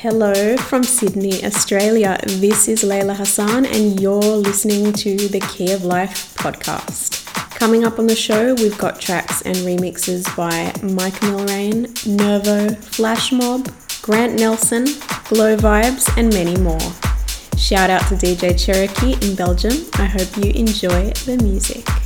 Hello 0.00 0.56
from 0.56 0.82
Sydney, 0.82 1.44
Australia. 1.44 2.18
This 2.24 2.68
is 2.68 2.84
Layla 2.84 3.16
Hassan, 3.16 3.66
and 3.66 4.00
you're 4.00 4.20
listening 4.22 4.94
to 4.94 5.28
the 5.28 5.40
Key 5.40 5.72
of 5.72 5.84
Life 5.84 6.34
podcast. 6.36 7.25
Coming 7.56 7.84
up 7.84 7.98
on 7.98 8.06
the 8.06 8.14
show, 8.14 8.54
we've 8.54 8.76
got 8.76 9.00
tracks 9.00 9.40
and 9.40 9.56
remixes 9.56 10.24
by 10.36 10.72
Mike 10.82 11.14
Millrain, 11.20 11.88
Nervo, 12.06 12.74
Flash 12.74 13.32
Mob, 13.32 13.72
Grant 14.02 14.38
Nelson, 14.38 14.84
Glow 15.30 15.56
Vibes, 15.56 16.06
and 16.18 16.30
many 16.34 16.56
more. 16.58 16.78
Shout 17.56 17.88
out 17.88 18.02
to 18.08 18.14
DJ 18.14 18.62
Cherokee 18.62 19.14
in 19.26 19.34
Belgium. 19.34 19.72
I 19.94 20.04
hope 20.04 20.36
you 20.36 20.52
enjoy 20.52 21.10
the 21.24 21.38
music. 21.42 22.05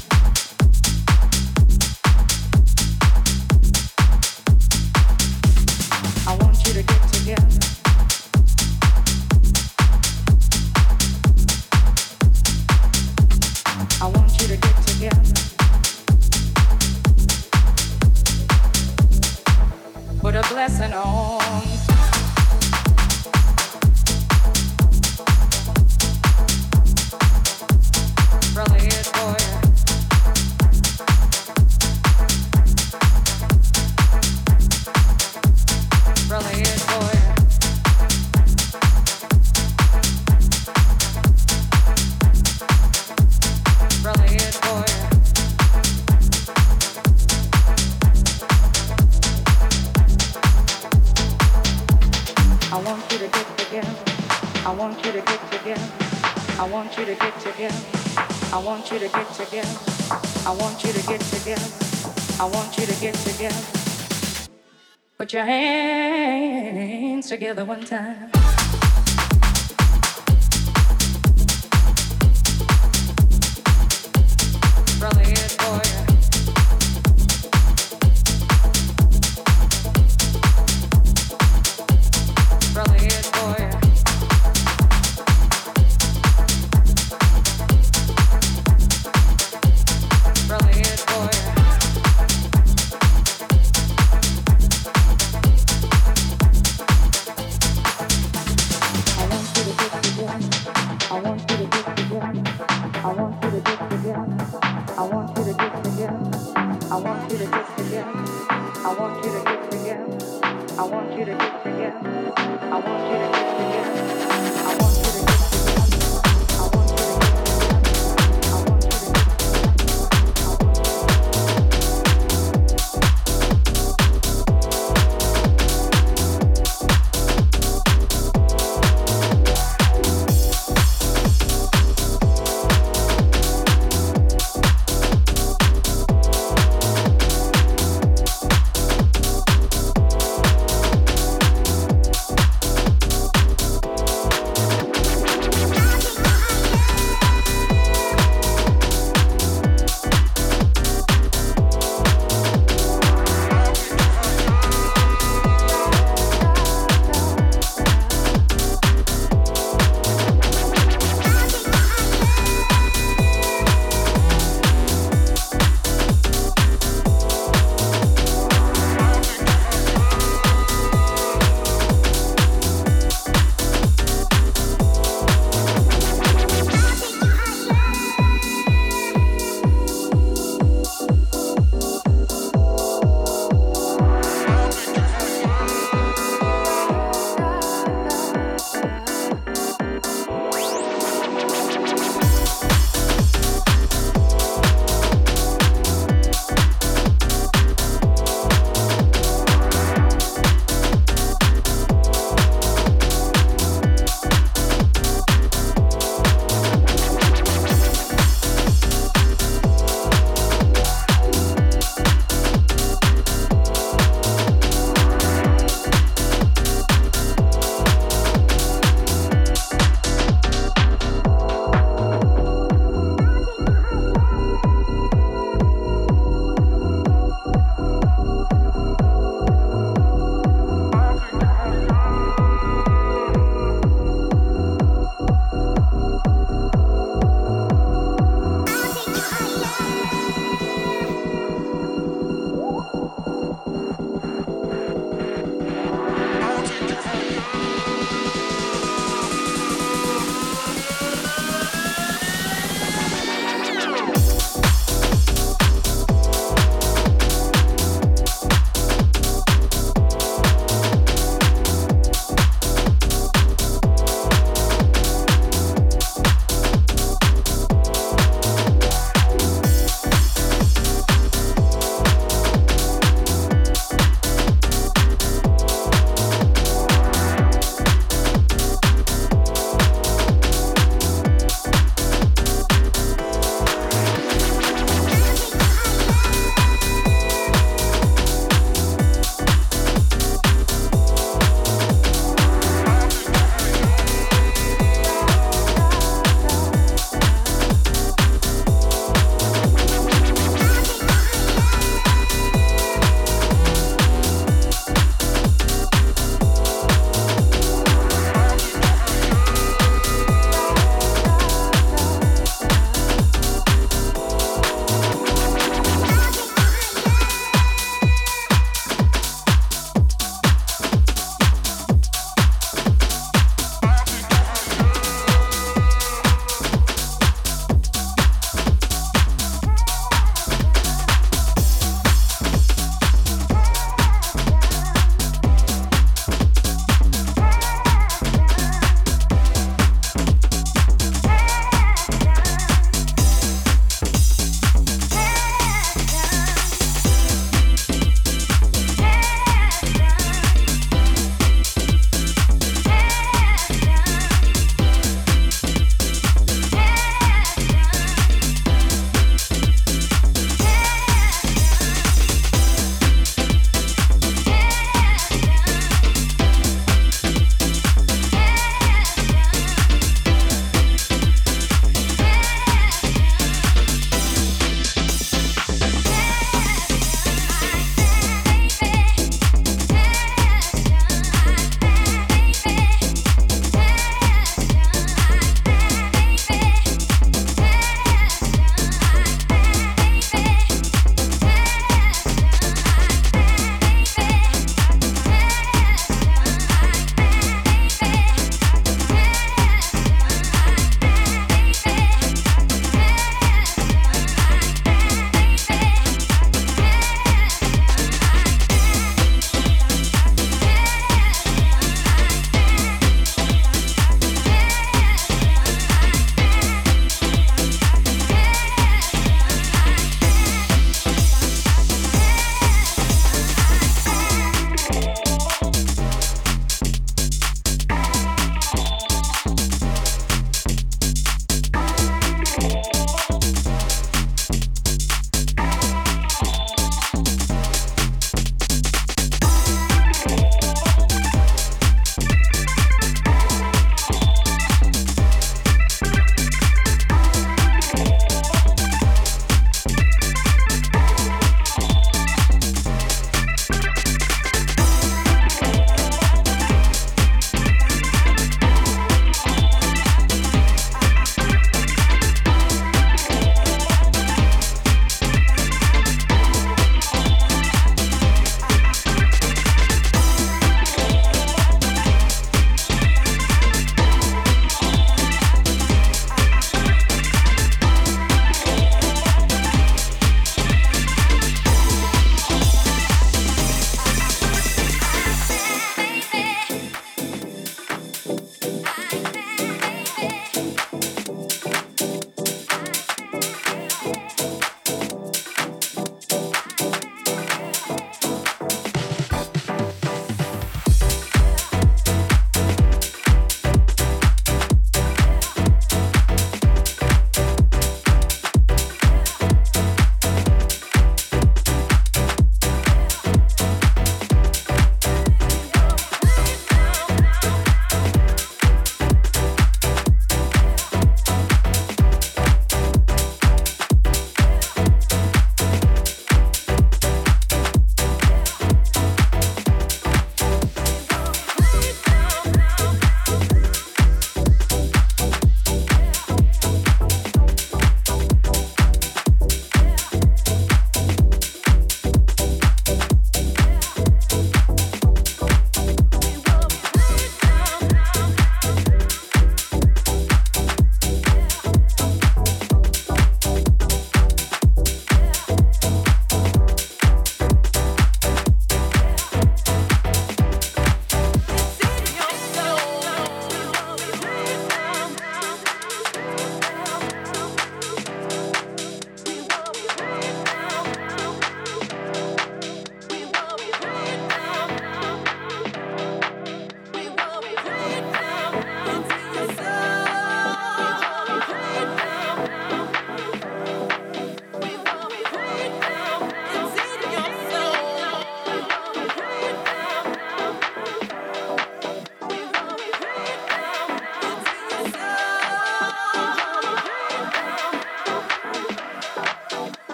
Your 65.31 65.45
hands 65.45 67.29
together 67.29 67.63
one 67.63 67.85
time. 67.85 68.30